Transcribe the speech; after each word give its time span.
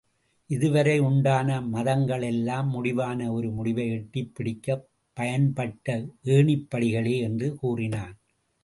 இதுவரை 0.49 0.99
உண்டான 0.99 1.61
மதங்களெல்லாம், 1.73 2.69
முடிவான 2.69 3.31
ஒரு 3.31 3.51
முடிவை 3.51 3.87
எட்டிப் 3.89 4.31
பிடிக்கப் 4.35 4.87
பயன்பட்ட 5.17 5.87
ஏணிப்படிகளே 6.25 7.19
என்று 7.19 7.55
கூறினான். 7.55 8.15